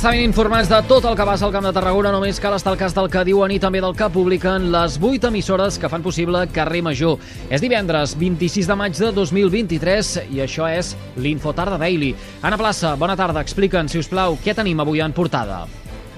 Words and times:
estar 0.00 0.14
ben 0.16 0.22
informats 0.24 0.68
de 0.70 0.78
tot 0.88 1.04
el 1.04 1.12
que 1.12 1.24
passa 1.28 1.44
al 1.44 1.52
Camp 1.52 1.66
de 1.66 1.74
Tarragona, 1.76 2.08
només 2.14 2.38
cal 2.40 2.54
estar 2.56 2.70
al 2.72 2.78
cas 2.80 2.94
del 2.96 3.10
que 3.12 3.20
diuen 3.28 3.52
i 3.52 3.58
també 3.60 3.82
del 3.84 3.92
que 3.92 4.06
publiquen 4.08 4.70
les 4.72 4.94
8 4.96 5.28
emissores 5.28 5.76
que 5.76 5.90
fan 5.92 6.00
possible 6.00 6.40
Carrer 6.54 6.80
Major. 6.86 7.18
És 7.52 7.60
divendres 7.60 8.14
26 8.16 8.70
de 8.70 8.76
maig 8.80 8.96
de 8.96 9.10
2023 9.12 10.14
i 10.32 10.40
això 10.40 10.70
és 10.72 10.94
l'Infotarda 11.20 11.76
Daily. 11.76 12.14
Anna 12.40 12.56
Plaça, 12.56 12.94
bona 12.96 13.18
tarda. 13.18 13.44
Explica'ns, 13.44 13.92
si 13.92 14.00
us 14.00 14.08
plau, 14.08 14.38
què 14.40 14.56
tenim 14.56 14.80
avui 14.80 15.04
en 15.04 15.12
portada. 15.12 15.66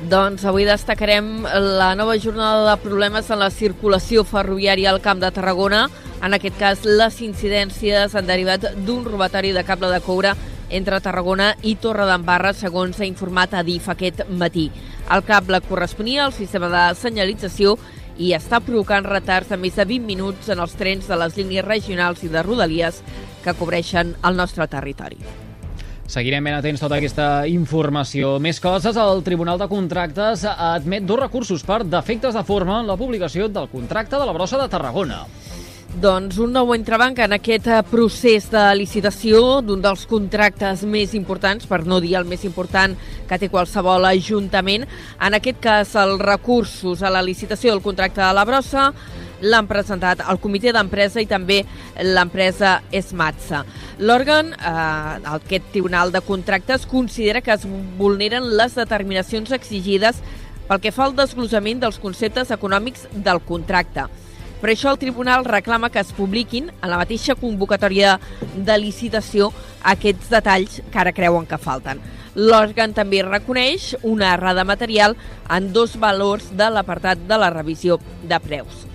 Doncs 0.07 0.47
avui 0.47 0.63
destacarem 0.69 1.43
la 1.81 1.97
nova 1.99 2.15
jornada 2.23 2.63
de 2.71 2.79
problemes 2.87 3.35
en 3.35 3.43
la 3.43 3.51
circulació 3.51 4.23
ferroviària 4.23 4.95
al 4.95 5.03
Camp 5.03 5.19
de 5.19 5.35
Tarragona. 5.35 5.89
En 6.23 6.39
aquest 6.39 6.55
cas, 6.55 6.87
les 6.87 7.19
incidències 7.27 8.15
han 8.15 8.31
derivat 8.31 8.77
d'un 8.87 9.03
robatori 9.03 9.51
de 9.51 9.67
cable 9.67 9.91
de 9.91 10.03
coure 10.07 10.39
entre 10.73 11.01
Tarragona 11.05 11.53
i 11.63 11.77
Torredembarra, 11.77 12.55
segons 12.57 12.97
s'ha 12.97 13.07
informat 13.07 13.55
a 13.55 13.63
DIF 13.63 13.91
aquest 13.93 14.25
matí. 14.29 14.71
El 15.13 15.25
cable 15.29 15.61
corresponia 15.69 16.25
al 16.25 16.33
sistema 16.33 16.71
de 16.73 16.87
senyalització 16.99 17.77
i 18.19 18.33
està 18.37 18.61
provocant 18.65 19.07
retards 19.09 19.53
de 19.53 19.61
més 19.61 19.77
de 19.77 19.87
20 19.89 20.09
minuts 20.09 20.51
en 20.53 20.61
els 20.65 20.75
trens 20.81 21.09
de 21.09 21.17
les 21.21 21.39
línies 21.39 21.65
regionals 21.69 22.25
i 22.25 22.33
de 22.33 22.43
rodalies 22.45 23.01
que 23.45 23.57
cobreixen 23.59 24.17
el 24.25 24.37
nostre 24.37 24.69
territori. 24.69 25.21
Seguirem 26.13 26.45
ben 26.45 26.59
atents 26.59 26.83
tota 26.83 26.99
aquesta 26.99 27.47
informació. 27.49 28.35
Més 28.43 28.59
coses, 28.61 28.99
el 29.01 29.23
Tribunal 29.25 29.61
de 29.61 29.69
Contractes 29.71 30.43
admet 30.51 31.07
dos 31.09 31.21
recursos 31.23 31.63
per 31.65 31.85
defectes 31.89 32.37
de 32.37 32.43
forma 32.45 32.83
en 32.83 32.91
la 32.91 32.99
publicació 33.01 33.49
del 33.49 33.71
contracte 33.73 34.19
de 34.21 34.27
la 34.29 34.35
brossa 34.37 34.61
de 34.61 34.69
Tarragona. 34.69 35.23
Doncs 35.93 36.39
un 36.41 36.55
nou 36.57 36.71
entrebanc 36.73 37.19
en 37.21 37.35
aquest 37.37 37.67
eh, 37.69 37.83
procés 37.85 38.47
de 38.49 38.61
licitació 38.79 39.59
d'un 39.61 39.83
dels 39.85 40.07
contractes 40.09 40.87
més 40.89 41.13
importants, 41.13 41.67
per 41.69 41.83
no 41.85 41.99
dir 42.01 42.15
el 42.17 42.25
més 42.25 42.47
important 42.49 42.95
que 43.29 43.39
té 43.39 43.51
qualsevol 43.53 44.09
ajuntament. 44.09 44.87
En 45.21 45.37
aquest 45.37 45.61
cas, 45.61 45.93
els 46.01 46.17
recursos 46.25 47.03
a 47.05 47.13
la 47.13 47.21
licitació 47.21 47.75
del 47.75 47.85
contracte 47.85 48.23
de 48.23 48.31
la 48.33 48.47
brossa 48.49 48.87
l'han 49.45 49.69
presentat 49.69 50.25
al 50.25 50.41
comitè 50.41 50.73
d'empresa 50.73 51.21
i 51.21 51.29
també 51.29 51.61
l'empresa 52.01 52.79
Esmatza. 52.89 53.61
L'òrgan, 54.01 54.55
eh, 54.57 55.31
aquest 55.37 55.69
Tribunal 55.77 56.17
de 56.17 56.25
Contractes, 56.25 56.89
considera 56.89 57.45
que 57.45 57.53
es 57.53 57.69
vulneren 57.99 58.49
les 58.57 58.81
determinacions 58.81 59.53
exigides 59.53 60.25
pel 60.69 60.81
que 60.81 60.91
fa 60.91 61.05
al 61.05 61.17
desglossament 61.21 61.85
dels 61.85 62.01
conceptes 62.01 62.51
econòmics 62.51 63.11
del 63.13 63.45
contracte. 63.45 64.09
Per 64.63 64.71
això 64.71 64.93
el 64.93 64.99
tribunal 65.03 65.43
reclama 65.43 65.89
que 65.91 65.99
es 65.99 66.13
publiquin 66.15 66.69
en 66.71 66.91
la 66.91 67.01
mateixa 67.01 67.35
convocatòria 67.35 68.13
de 68.55 68.77
licitació 68.79 69.49
aquests 69.91 70.29
detalls 70.31 70.77
que 70.87 71.01
ara 71.03 71.13
creuen 71.17 71.49
que 71.51 71.59
falten. 71.59 71.99
L'òrgan 72.39 72.95
també 72.95 73.25
reconeix 73.27 73.97
una 74.07 74.29
errada 74.37 74.63
material 74.63 75.17
en 75.51 75.73
dos 75.75 75.97
valors 75.99 76.47
de 76.55 76.71
l'apartat 76.71 77.27
de 77.27 77.41
la 77.43 77.51
revisió 77.51 77.99
de 78.23 78.39
preus. 78.47 78.87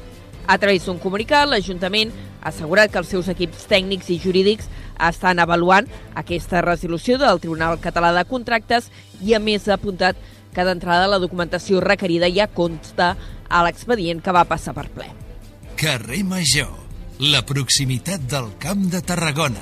A 0.48 0.56
través 0.56 0.88
d'un 0.88 1.04
comunicat, 1.04 1.52
l'Ajuntament 1.52 2.16
ha 2.16 2.48
assegurat 2.54 2.88
que 2.88 3.04
els 3.04 3.12
seus 3.12 3.28
equips 3.28 3.68
tècnics 3.68 4.08
i 4.08 4.22
jurídics 4.24 4.72
estan 5.04 5.44
avaluant 5.44 5.92
aquesta 6.16 6.64
resolució 6.64 7.20
del 7.20 7.44
Tribunal 7.44 7.76
Català 7.84 8.16
de 8.16 8.24
Contractes 8.24 8.88
i, 9.20 9.36
a 9.36 9.44
més, 9.44 9.68
ha 9.68 9.76
apuntat 9.76 10.16
que 10.56 10.64
d'entrada 10.64 11.12
la 11.12 11.20
documentació 11.20 11.84
requerida 11.84 12.32
ja 12.32 12.48
consta 12.48 13.18
a 13.50 13.66
l'expedient 13.68 14.24
que 14.24 14.32
va 14.32 14.48
passar 14.48 14.72
per 14.72 14.88
ple. 14.96 15.27
Carrer 15.78 16.24
Major, 16.26 16.72
la 17.20 17.44
proximitat 17.46 18.24
del 18.26 18.48
Camp 18.58 18.88
de 18.90 18.98
Tarragona. 19.06 19.62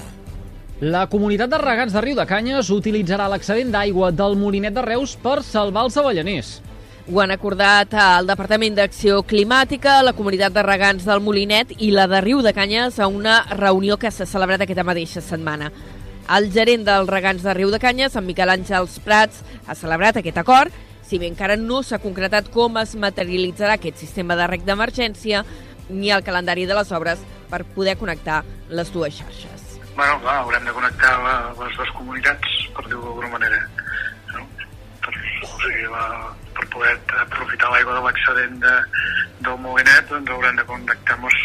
La 0.79 1.01
comunitat 1.11 1.51
de 1.51 1.57
regants 1.59 1.91
de 1.91 2.03
Riu 2.05 2.15
de 2.15 2.23
Canyes 2.29 2.69
utilitzarà 2.71 3.25
l'excedent 3.27 3.73
d'aigua 3.73 4.13
del 4.15 4.37
Molinet 4.39 4.77
de 4.77 4.85
Reus 4.85 5.17
per 5.19 5.41
salvar 5.43 5.83
els 5.83 5.97
avellaners. 5.99 6.53
Ho 7.11 7.19
han 7.19 7.35
acordat 7.35 7.91
el 7.99 8.31
Departament 8.31 8.79
d'Acció 8.79 9.25
Climàtica, 9.27 9.97
la 10.07 10.15
comunitat 10.15 10.55
de 10.55 10.63
regants 10.63 11.03
del 11.03 11.19
Molinet 11.19 11.75
i 11.83 11.91
la 11.91 12.07
de 12.07 12.23
Riu 12.23 12.39
de 12.39 12.55
Canyes 12.55 13.01
a 13.03 13.11
una 13.11 13.41
reunió 13.51 13.99
que 13.99 14.07
s'ha 14.07 14.23
celebrat 14.23 14.63
aquesta 14.63 14.87
mateixa 14.87 15.19
setmana. 15.19 15.73
El 16.31 16.47
gerent 16.55 16.87
dels 16.87 17.11
regants 17.11 17.43
de 17.43 17.59
Riu 17.59 17.75
de 17.75 17.83
Canyes, 17.83 18.15
en 18.15 18.23
Miquel 18.23 18.55
Àngels 18.55 19.01
Prats, 19.03 19.43
ha 19.67 19.75
celebrat 19.75 20.23
aquest 20.23 20.39
acord, 20.39 20.71
si 21.05 21.19
bé 21.19 21.27
encara 21.27 21.59
no 21.59 21.83
s'ha 21.83 21.99
concretat 22.01 22.47
com 22.55 22.79
es 22.81 22.95
materialitzarà 22.95 23.75
aquest 23.75 23.99
sistema 23.99 24.39
de 24.39 24.47
rec 24.47 24.63
d'emergència, 24.65 25.43
ni 25.89 26.11
el 26.11 26.23
calendari 26.23 26.65
de 26.65 26.77
les 26.77 26.91
obres 26.91 27.21
per 27.49 27.63
poder 27.75 27.97
connectar 27.97 28.43
les 28.69 28.91
dues 28.93 29.19
xarxes. 29.19 29.65
Bueno, 29.95 30.19
clar, 30.21 30.39
haurem 30.43 30.65
de 30.65 30.73
connectar 30.75 31.11
la, 31.23 31.35
les 31.59 31.77
dues 31.77 31.91
comunitats, 31.95 32.55
per 32.75 32.85
dir-ho 32.87 33.03
d'alguna 33.03 33.29
manera, 33.31 33.61
no? 34.33 34.47
per, 35.05 35.13
o 35.45 35.51
sigui, 35.61 35.85
la, 35.91 36.07
per 36.57 36.67
poder 36.73 36.95
aprofitar 37.21 37.71
l'aigua 37.71 37.99
de 37.99 38.03
l'excedent 38.07 38.57
de, 38.65 38.73
del 39.45 39.61
Molinet, 39.63 40.09
doncs 40.11 40.33
haurem 40.35 40.59
de 40.59 40.67
connectar-nos 40.71 41.44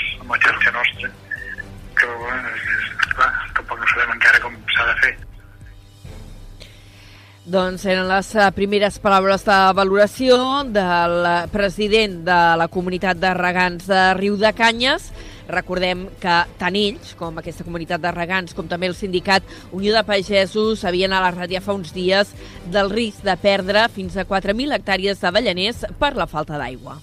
Doncs 7.51 7.83
eren 7.89 8.07
les 8.07 8.29
eh, 8.39 8.45
primeres 8.55 9.01
paraules 9.03 9.43
de 9.43 9.55
valoració 9.75 10.37
del 10.71 11.17
president 11.51 12.21
de 12.29 12.37
la 12.61 12.69
comunitat 12.71 13.19
de 13.19 13.33
regants 13.35 13.89
de 13.91 14.03
Riu 14.15 14.37
de 14.39 14.53
Canyes. 14.55 15.09
Recordem 15.51 16.05
que 16.23 16.37
tant 16.61 16.79
ells, 16.79 17.17
com 17.19 17.41
aquesta 17.43 17.67
comunitat 17.67 18.05
de 18.05 18.15
regants, 18.15 18.55
com 18.55 18.71
també 18.71 18.87
el 18.87 18.95
sindicat 18.95 19.43
Unió 19.75 19.97
de 19.97 20.05
Pagesos, 20.07 20.85
havien 20.87 21.11
alertat 21.11 21.51
ja 21.51 21.65
fa 21.65 21.75
uns 21.75 21.91
dies 21.97 22.31
del 22.71 22.93
risc 22.95 23.27
de 23.27 23.35
perdre 23.43 23.89
fins 23.91 24.15
a 24.15 24.29
4.000 24.29 24.79
hectàrees 24.79 25.19
d'avellaners 25.19 25.89
per 25.99 26.15
la 26.15 26.31
falta 26.31 26.55
d'aigua. 26.55 27.01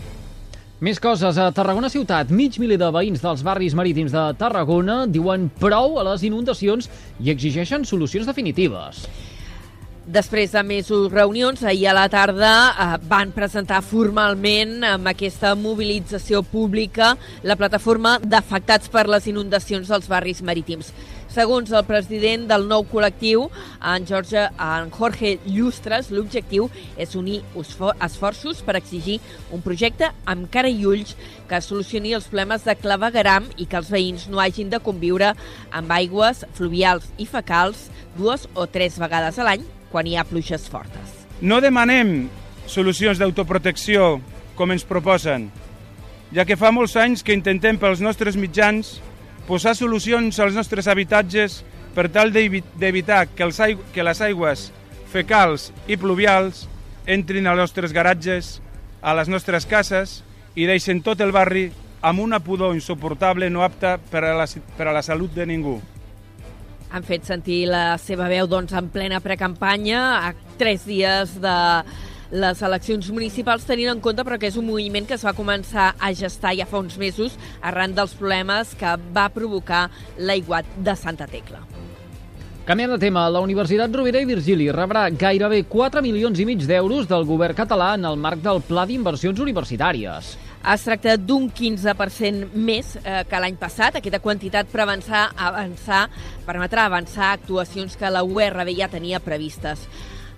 Més 0.80 1.02
coses. 1.04 1.36
A 1.36 1.52
Tarragona 1.52 1.92
Ciutat, 1.92 2.32
mig 2.32 2.56
miler 2.62 2.80
de 2.80 2.94
veïns 2.96 3.20
dels 3.20 3.44
barris 3.44 3.76
marítims 3.76 4.16
de 4.16 4.30
Tarragona 4.40 5.02
diuen 5.12 5.50
prou 5.60 6.00
a 6.00 6.08
les 6.14 6.24
inundacions 6.24 6.88
i 7.20 7.34
exigeixen 7.36 7.84
solucions 7.84 8.30
definitives. 8.30 9.10
Després 10.08 10.54
de 10.56 10.62
mesos 10.64 11.10
reunions, 11.12 11.60
ahir 11.68 11.90
a 11.92 11.94
la 11.98 12.06
tarda 12.08 12.52
eh, 12.72 12.86
van 13.12 13.34
presentar 13.36 13.82
formalment 13.84 14.86
amb 14.88 15.10
aquesta 15.12 15.52
mobilització 15.60 16.40
pública 16.48 17.10
la 17.44 17.58
plataforma 17.60 18.14
d'afectats 18.24 18.88
per 18.88 19.04
les 19.12 19.28
inundacions 19.28 19.92
dels 19.92 20.08
barris 20.08 20.40
marítims. 20.40 20.94
Segons 21.28 21.76
el 21.76 21.84
president 21.84 22.48
del 22.48 22.64
nou 22.72 22.88
col·lectiu, 22.88 23.50
en, 23.84 24.08
Jorge, 24.08 24.48
en 24.48 24.88
Jorge 24.96 25.34
Llustres, 25.44 26.08
l'objectiu 26.08 26.70
és 26.96 27.20
unir 27.20 27.42
esforços 27.60 28.64
per 28.64 28.80
exigir 28.80 29.20
un 29.52 29.60
projecte 29.60 30.14
amb 30.24 30.48
cara 30.48 30.72
i 30.72 30.88
ulls 30.88 31.18
que 31.52 31.60
solucioni 31.60 32.16
els 32.16 32.32
problemes 32.32 32.64
de 32.64 32.80
clavegaram 32.80 33.52
i 33.58 33.68
que 33.68 33.84
els 33.84 33.92
veïns 33.92 34.30
no 34.32 34.40
hagin 34.40 34.72
de 34.72 34.80
conviure 34.80 35.36
amb 35.68 35.92
aigües 36.00 36.48
fluvials 36.56 37.12
i 37.20 37.28
fecals 37.28 37.90
dues 38.16 38.48
o 38.56 38.72
tres 38.72 38.96
vegades 39.04 39.36
a 39.36 39.52
l'any 39.52 39.68
quan 39.98 40.06
hi 40.06 40.14
ha 40.14 40.28
pluges 40.30 40.68
fortes. 40.70 41.26
No 41.42 41.58
demanem 41.58 42.28
solucions 42.70 43.18
d'autoprotecció 43.18 44.20
com 44.54 44.70
ens 44.70 44.86
proposen, 44.86 45.48
ja 46.30 46.46
que 46.46 46.58
fa 46.60 46.70
molts 46.70 46.94
anys 47.02 47.24
que 47.26 47.34
intentem 47.34 47.80
pels 47.82 48.04
nostres 48.06 48.38
mitjans 48.38 49.00
posar 49.48 49.74
solucions 49.80 50.38
als 50.44 50.54
nostres 50.54 50.90
habitatges 50.92 51.64
per 51.96 52.12
tal 52.14 52.30
d'evitar 52.30 53.24
que, 53.32 53.48
els 53.48 53.58
que 53.90 54.06
les 54.06 54.22
aigües 54.22 54.68
fecals 55.10 55.72
i 55.90 55.98
pluvials 55.98 56.68
entrin 57.10 57.50
als 57.50 57.64
nostres 57.64 57.96
garatges, 57.96 58.60
a 59.02 59.18
les 59.18 59.34
nostres 59.34 59.66
cases 59.66 60.20
i 60.54 60.70
deixen 60.70 61.02
tot 61.02 61.26
el 61.26 61.34
barri 61.34 61.72
amb 62.06 62.22
una 62.22 62.44
pudor 62.44 62.78
insuportable 62.78 63.50
no 63.50 63.66
apta 63.66 63.98
per 63.98 64.28
a 64.28 64.38
la, 64.38 64.46
per 64.78 64.92
a 64.92 64.94
la 64.94 65.02
salut 65.02 65.34
de 65.34 65.50
ningú 65.50 65.80
han 66.92 67.04
fet 67.04 67.26
sentir 67.28 67.66
la 67.72 67.98
seva 68.02 68.30
veu 68.32 68.48
doncs, 68.48 68.74
en 68.74 68.90
plena 68.94 69.20
precampanya, 69.24 70.02
a 70.28 70.58
tres 70.58 70.86
dies 70.88 71.38
de 71.44 71.58
les 72.32 72.62
eleccions 72.62 73.08
municipals 73.16 73.64
tenint 73.68 73.94
en 73.94 74.02
compte 74.04 74.24
però 74.28 74.36
que 74.40 74.50
és 74.50 74.58
un 74.60 74.68
moviment 74.68 75.06
que 75.08 75.16
es 75.16 75.24
va 75.24 75.36
començar 75.36 75.94
a 75.96 76.12
gestar 76.12 76.52
ja 76.58 76.68
fa 76.68 76.82
uns 76.84 76.98
mesos 77.00 77.38
arran 77.62 77.96
dels 77.96 78.18
problemes 78.20 78.74
que 78.76 78.98
va 79.16 79.30
provocar 79.32 79.88
l'aiguat 80.20 80.68
de 80.84 80.96
Santa 81.00 81.28
Tecla. 81.32 81.64
Canviant 82.68 82.92
de 82.92 83.00
tema, 83.00 83.30
la 83.32 83.40
Universitat 83.40 83.94
Rovira 83.96 84.20
i 84.20 84.28
Virgili 84.28 84.68
rebrà 84.76 85.06
gairebé 85.08 85.62
4 85.72 86.02
milions 86.04 86.40
i 86.44 86.46
mig 86.50 86.66
d'euros 86.68 87.08
del 87.08 87.24
govern 87.24 87.56
català 87.56 87.94
en 87.96 88.04
el 88.10 88.20
marc 88.20 88.44
del 88.44 88.60
Pla 88.68 88.84
d'Inversions 88.90 89.40
Universitàries. 89.40 90.34
Es 90.66 90.84
tracta 90.84 91.16
d'un 91.22 91.48
15% 91.54 92.52
més 92.58 92.96
eh, 93.04 93.22
que 93.30 93.40
l'any 93.40 93.56
passat. 93.60 94.00
Aquesta 94.00 94.20
quantitat 94.24 94.68
per 94.72 94.84
avançar, 94.84 95.28
avançar, 95.38 96.08
permetrà 96.48 96.88
avançar 96.90 97.34
actuacions 97.36 97.96
que 97.96 98.12
la 98.12 98.26
URB 98.26 98.74
ja 98.80 98.90
tenia 98.92 99.22
previstes. 99.24 99.86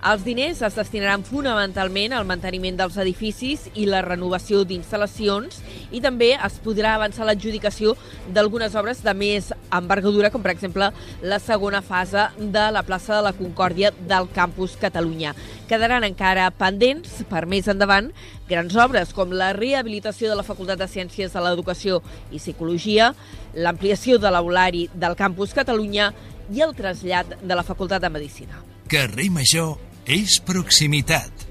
Els 0.00 0.22
diners 0.24 0.62
es 0.64 0.76
destinaran 0.78 1.20
fonamentalment 1.28 2.14
al 2.16 2.24
manteniment 2.24 2.78
dels 2.78 2.94
edificis 3.02 3.66
i 3.76 3.82
la 3.84 3.98
renovació 4.00 4.62
d'instal·lacions 4.64 5.58
i 5.92 5.98
també 6.00 6.30
es 6.38 6.54
podrà 6.64 6.94
avançar 6.96 7.26
l'adjudicació 7.28 7.92
d'algunes 8.32 8.72
obres 8.80 9.02
de 9.04 9.12
més 9.12 9.50
envergadura, 9.76 10.30
com 10.32 10.40
per 10.40 10.54
exemple 10.54 10.88
la 11.20 11.38
segona 11.38 11.82
fase 11.84 12.22
de 12.38 12.62
la 12.72 12.80
plaça 12.88 13.18
de 13.18 13.26
la 13.26 13.34
Concòrdia 13.36 13.90
del 14.08 14.30
Campus 14.32 14.78
Catalunya. 14.80 15.34
Quedaran 15.68 16.08
encara 16.08 16.48
pendents, 16.48 17.20
per 17.28 17.44
més 17.44 17.68
endavant, 17.68 18.08
grans 18.48 18.78
obres 18.80 19.12
com 19.12 19.36
la 19.36 19.52
rehabilitació 19.52 20.32
de 20.32 20.40
la 20.40 20.46
Facultat 20.48 20.80
de 20.80 20.88
Ciències 20.88 21.36
de 21.36 21.44
l'Educació 21.44 22.00
i 22.32 22.40
Psicologia, 22.40 23.12
l'ampliació 23.52 24.16
de 24.16 24.32
l'aulari 24.32 24.86
del 24.96 25.18
Campus 25.20 25.52
Catalunya 25.52 26.08
i 26.48 26.64
el 26.64 26.72
trasllat 26.72 27.36
de 27.44 27.52
la 27.52 27.68
Facultat 27.68 28.00
de 28.00 28.14
Medicina. 28.16 28.64
Carrer 28.88 29.28
Major 29.30 29.89
és 30.06 30.38
proximitat. 30.40 31.46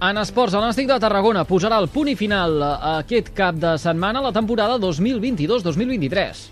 En 0.00 0.16
esports, 0.16 0.54
el 0.56 0.62
Nàstic 0.64 0.86
de 0.88 0.96
Tarragona 1.02 1.42
posarà 1.44 1.76
el 1.82 1.90
punt 1.92 2.08
i 2.08 2.16
final 2.16 2.62
a 2.64 2.94
aquest 3.02 3.34
cap 3.36 3.58
de 3.60 3.74
setmana 3.78 4.22
a 4.22 4.30
la 4.30 4.32
temporada 4.32 4.78
2022-2023. 4.80 6.46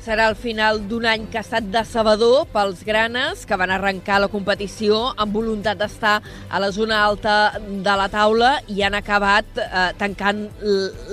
Serà 0.00 0.30
el 0.30 0.36
final 0.40 0.78
d'un 0.88 1.04
any 1.04 1.26
que 1.28 1.36
ha 1.36 1.42
estat 1.44 1.66
decebedor 1.68 2.46
pels 2.54 2.80
granes, 2.86 3.42
que 3.44 3.58
van 3.60 3.74
arrencar 3.74 4.22
la 4.22 4.30
competició 4.32 5.10
amb 5.20 5.36
voluntat 5.36 5.76
d'estar 5.76 6.14
a 6.48 6.60
la 6.62 6.70
zona 6.72 7.02
alta 7.04 7.58
de 7.60 7.96
la 8.00 8.06
taula 8.08 8.54
i 8.72 8.80
han 8.86 8.96
acabat 8.96 9.60
eh, 9.60 9.90
tancant 10.00 10.46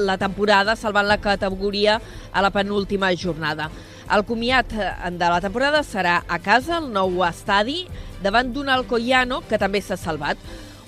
la 0.08 0.16
temporada, 0.22 0.78
salvant 0.80 1.10
la 1.10 1.20
categoria 1.20 2.00
a 2.32 2.46
la 2.46 2.54
penúltima 2.56 3.12
jornada. 3.20 3.68
El 4.14 4.22
comiat 4.26 4.74
eh, 4.78 4.92
de 5.18 5.30
la 5.32 5.42
temporada 5.42 5.82
serà 5.84 6.20
a 6.30 6.38
casa, 6.38 6.78
al 6.78 6.92
nou 6.94 7.24
estadi, 7.26 7.86
davant 8.22 8.52
d'un 8.54 8.70
Alcoyano 8.70 9.42
que 9.50 9.58
també 9.58 9.82
s'ha 9.82 9.98
salvat. 9.98 10.38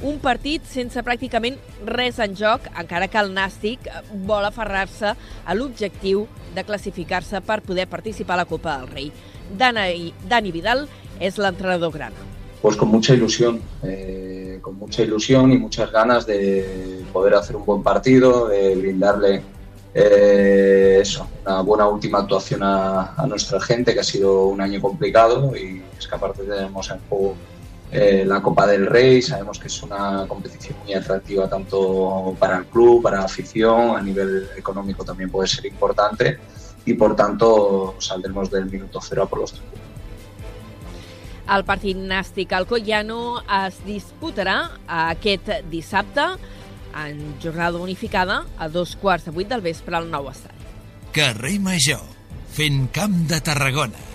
Un 0.06 0.20
partit 0.22 0.62
sense 0.70 1.02
pràcticament 1.02 1.58
res 1.90 2.20
en 2.22 2.36
joc, 2.38 2.68
encara 2.78 3.08
que 3.10 3.18
el 3.18 3.32
Nàstic 3.34 3.88
vol 4.30 4.46
aferrar-se 4.46 5.16
a 5.18 5.56
l'objectiu 5.58 6.28
de 6.54 6.64
classificar-se 6.68 7.42
per 7.42 7.64
poder 7.66 7.88
participar 7.90 8.38
a 8.38 8.44
la 8.44 8.46
Copa 8.46 8.78
del 8.78 8.92
Rei. 8.94 9.12
Dani, 9.58 10.14
Dani 10.30 10.54
Vidal 10.54 10.86
és 11.20 11.42
l'entrenador 11.42 11.92
grana. 11.96 12.28
Pues 12.62 12.76
con 12.78 12.90
mucha 12.90 13.16
ilusión, 13.16 13.62
eh, 13.82 14.60
con 14.62 14.78
mucha 14.78 15.02
ilusión 15.02 15.52
y 15.52 15.58
muchas 15.58 15.92
ganas 15.92 16.28
de 16.28 17.04
poder 17.12 17.34
hacer 17.34 17.56
un 17.56 17.66
buen 17.66 17.82
partido, 17.82 18.48
de 18.50 18.76
brindarle 18.76 19.42
eh, 20.00 21.00
eso, 21.02 21.28
una 21.44 21.62
buena 21.62 21.88
última 21.88 22.20
actuación 22.20 22.62
a, 22.62 23.16
a, 23.18 23.26
nuestra 23.26 23.60
gente, 23.60 23.96
que 23.96 24.00
ha 24.00 24.04
sido 24.04 24.46
un 24.46 24.62
año 24.62 24.80
complicado 24.80 25.56
y 25.56 25.82
es 25.98 26.08
que 26.08 26.16
aparte 26.16 26.44
tenemos 26.44 26.88
en 26.92 27.00
juego 27.10 27.36
eh, 27.92 28.24
la 28.24 28.40
Copa 28.40 28.68
del 28.68 28.86
Rey, 28.86 29.24
sabemos 29.24 29.58
que 29.58 29.68
es 29.68 29.82
una 29.82 30.26
competición 30.28 30.78
muy 30.84 30.94
atractiva 30.94 31.50
tanto 31.50 32.36
para 32.38 32.58
el 32.58 32.66
club, 32.66 33.02
para 33.02 33.18
la 33.18 33.26
afición, 33.26 33.98
a 33.98 34.02
nivel 34.02 34.48
económico 34.56 35.04
también 35.04 35.32
puede 35.32 35.48
ser 35.48 35.66
importante 35.66 36.38
y 36.86 36.94
por 36.94 37.16
tanto 37.16 37.96
saldremos 37.98 38.52
del 38.52 38.68
minuto 38.68 39.00
cero 39.02 39.24
a 39.24 39.26
por 39.28 39.40
los 39.40 39.54
tres. 39.54 39.64
El 41.48 41.64
partit 41.64 41.96
nàstic 41.96 42.52
Alcoyano 42.52 43.40
es 43.40 43.78
disputarà 43.88 44.58
aquest 45.08 45.48
dissabte 45.72 46.26
en 47.06 47.40
jornada 47.44 47.80
unificada 47.80 48.44
a 48.58 48.68
dos 48.70 48.96
quarts 48.96 49.26
de 49.26 49.32
vuit 49.36 49.50
del 49.50 49.62
vespre 49.66 49.98
al 49.98 50.10
nou 50.12 50.30
estadi. 50.32 50.56
Carrer 51.16 51.58
Major, 51.60 52.04
fent 52.54 52.88
camp 52.94 53.26
de 53.30 53.42
Tarragona. 53.42 54.08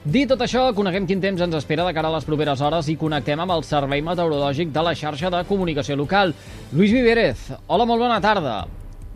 Dit 0.00 0.30
tot 0.32 0.40
això, 0.40 0.62
coneguem 0.72 1.04
quin 1.04 1.20
temps 1.20 1.42
ens 1.44 1.54
espera 1.58 1.84
de 1.84 1.92
cara 1.92 2.08
a 2.08 2.14
les 2.14 2.24
properes 2.24 2.62
hores 2.64 2.86
i 2.88 2.96
connectem 2.96 3.40
amb 3.42 3.52
el 3.52 3.66
Servei 3.68 4.00
Meteorològic 4.00 4.70
de 4.72 4.84
la 4.86 4.94
xarxa 4.96 5.28
de 5.28 5.42
comunicació 5.44 5.92
local. 6.00 6.32
Lluís 6.72 6.94
Viverez, 6.94 7.50
hola, 7.66 7.84
molt 7.84 8.00
bona 8.00 8.16
tarda. 8.24 8.62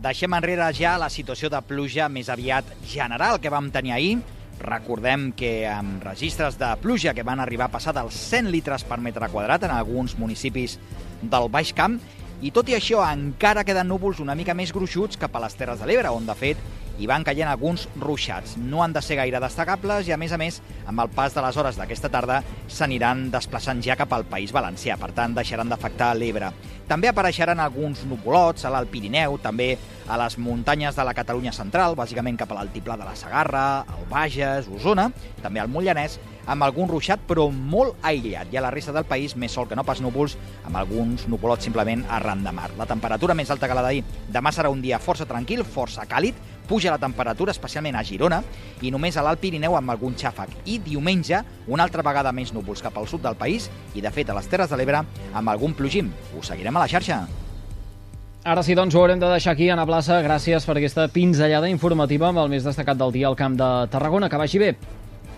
Deixem 0.05 0.35
enrere 0.37 0.67
ja 0.77 0.93
la 1.01 1.09
situació 1.09 1.49
de 1.49 1.63
pluja 1.65 2.05
més 2.05 2.29
aviat 2.29 2.69
general 2.85 3.39
que 3.41 3.49
vam 3.49 3.71
tenir 3.73 3.95
ahir. 3.95 4.19
Recordem 4.61 5.31
que 5.33 5.65
amb 5.67 6.05
registres 6.05 6.59
de 6.61 6.69
pluja 6.83 7.15
que 7.17 7.25
van 7.25 7.41
arribar 7.41 7.65
a 7.65 7.73
passar 7.73 7.95
dels 7.97 8.13
100 8.29 8.53
litres 8.53 8.85
per 8.85 9.01
metre 9.01 9.31
quadrat 9.33 9.65
en 9.65 9.73
alguns 9.73 10.13
municipis 10.21 10.77
del 11.23 11.49
Baix 11.49 11.73
Camp, 11.73 11.97
i 12.41 12.51
tot 12.51 12.67
i 12.67 12.75
això 12.75 12.99
encara 13.07 13.63
queden 13.63 13.87
núvols 13.87 14.19
una 14.19 14.35
mica 14.35 14.53
més 14.57 14.73
gruixuts 14.75 15.19
cap 15.19 15.35
a 15.35 15.45
les 15.45 15.55
Terres 15.55 15.79
de 15.79 15.87
l'Ebre, 15.87 16.11
on 16.11 16.25
de 16.27 16.35
fet 16.35 16.59
hi 16.99 17.07
van 17.07 17.25
caient 17.27 17.49
alguns 17.51 17.87
ruixats. 17.99 18.55
No 18.57 18.81
han 18.83 18.93
de 18.95 19.01
ser 19.03 19.17
gaire 19.19 19.39
destacables 19.43 20.07
i, 20.07 20.13
a 20.15 20.17
més 20.19 20.31
a 20.31 20.39
més, 20.39 20.61
amb 20.87 21.03
el 21.03 21.11
pas 21.15 21.33
de 21.35 21.43
les 21.43 21.57
hores 21.59 21.79
d'aquesta 21.79 22.11
tarda 22.11 22.41
s'aniran 22.71 23.27
desplaçant 23.33 23.81
ja 23.83 23.97
cap 23.99 24.13
al 24.15 24.27
País 24.29 24.53
Valencià, 24.55 24.95
per 24.99 25.11
tant 25.15 25.35
deixaran 25.35 25.71
d'afectar 25.71 26.13
l'Ebre. 26.15 26.51
També 26.87 27.09
apareixeran 27.09 27.59
alguns 27.59 28.05
nuvolots 28.07 28.63
a 28.63 28.71
l'Alt 28.71 28.91
Pirineu, 28.93 29.39
també 29.43 29.73
a 30.07 30.19
les 30.21 30.37
muntanyes 30.37 30.95
de 30.95 31.03
la 31.07 31.15
Catalunya 31.17 31.51
central, 31.55 31.97
bàsicament 31.97 32.37
cap 32.39 32.51
a 32.51 32.59
l'altiplà 32.59 32.95
de 32.99 33.07
la 33.07 33.15
Sagarra, 33.17 33.65
el 33.97 34.07
Bages, 34.11 34.69
Osona, 34.69 35.09
també 35.41 35.63
al 35.63 35.71
Mollanès, 35.71 36.19
amb 36.45 36.65
algun 36.65 36.89
ruixat 36.89 37.21
però 37.27 37.47
molt 37.51 37.99
aïllat. 38.05 38.51
I 38.53 38.57
a 38.57 38.63
la 38.65 38.71
resta 38.73 38.93
del 38.95 39.07
país 39.09 39.35
més 39.35 39.53
sol 39.55 39.67
que 39.69 39.75
no 39.77 39.85
pas 39.87 40.01
núvols, 40.01 40.37
amb 40.65 40.79
alguns 40.79 41.27
nuvolots 41.31 41.65
simplement 41.65 42.03
arran 42.09 42.43
de 42.43 42.51
mar. 42.55 42.71
La 42.77 42.87
temperatura 42.89 43.35
més 43.37 43.51
alta 43.51 43.69
que 43.69 43.77
la 43.77 43.85
d'ahir 43.85 44.03
demà 44.31 44.53
serà 44.53 44.71
un 44.73 44.81
dia 44.81 44.99
força 44.99 45.25
tranquil, 45.29 45.63
força 45.63 46.05
càlid, 46.09 46.35
puja 46.65 46.91
la 46.91 46.99
temperatura, 47.01 47.53
especialment 47.53 47.95
a 47.95 48.03
Girona, 48.03 48.41
i 48.81 48.91
només 48.91 49.17
a 49.17 49.23
l'Alt 49.25 49.41
Pirineu 49.41 49.77
amb 49.77 49.93
algun 49.93 50.17
xàfec. 50.17 50.51
I 50.65 50.79
diumenge, 50.83 51.41
una 51.67 51.85
altra 51.85 52.03
vegada 52.05 52.33
més 52.33 52.53
núvols 52.53 52.81
cap 52.81 52.97
al 52.97 53.07
sud 53.07 53.23
del 53.25 53.37
país 53.37 53.69
i, 53.93 54.01
de 54.01 54.11
fet, 54.11 54.29
a 54.29 54.37
les 54.37 54.49
Terres 54.49 54.69
de 54.69 54.77
l'Ebre 54.79 55.05
amb 55.33 55.49
algun 55.49 55.73
plogim. 55.77 56.11
Us 56.37 56.51
seguirem 56.53 56.75
a 56.75 56.85
la 56.85 56.91
xarxa. 56.91 57.25
Ara 58.45 58.61
sí, 58.61 58.75
doncs 58.77 58.93
ho 58.93 58.99
haurem 59.01 59.17
de 59.17 59.25
deixar 59.25 59.55
aquí, 59.55 59.71
Anna 59.73 59.87
Plaça. 59.89 60.19
Gràcies 60.21 60.67
per 60.69 60.75
aquesta 60.77 61.07
pinzellada 61.09 61.69
informativa 61.71 62.27
amb 62.29 62.43
el 62.43 62.51
més 62.51 62.67
destacat 62.67 62.99
del 62.99 63.15
dia 63.15 63.25
al 63.31 63.37
Camp 63.39 63.55
de 63.57 63.69
Tarragona. 63.89 64.29
Que 64.29 64.37
vagi 64.37 64.61
bé. 64.61 64.75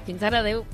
Fins 0.03 0.25
ara, 0.27 0.41
adeu. 0.43 0.65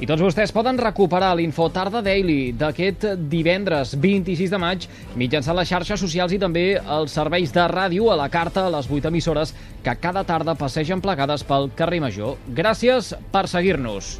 I 0.00 0.08
tots 0.08 0.22
vostès 0.24 0.50
poden 0.54 0.80
recuperar 0.80 1.34
l'Info 1.36 1.68
Tarda 1.70 2.00
Daily 2.02 2.52
d'aquest 2.58 3.04
divendres 3.30 3.94
26 4.00 4.50
de 4.50 4.58
maig 4.58 4.88
mitjançant 5.20 5.58
les 5.58 5.68
xarxes 5.68 6.00
socials 6.00 6.34
i 6.34 6.40
també 6.42 6.64
els 6.80 7.14
serveis 7.14 7.54
de 7.54 7.66
ràdio 7.70 8.10
a 8.10 8.18
la 8.18 8.28
carta 8.32 8.66
a 8.66 8.72
les 8.72 8.90
8 8.90 9.12
emissores 9.12 9.54
que 9.84 9.96
cada 10.02 10.24
tarda 10.24 10.56
passegen 10.58 11.04
plegades 11.04 11.46
pel 11.46 11.70
carrer 11.76 12.02
Major. 12.02 12.36
Gràcies 12.48 13.14
per 13.30 13.46
seguir-nos. 13.52 14.16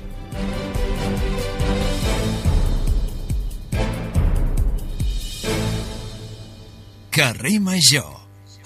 Carrer 7.13 7.59
Major 7.61 8.22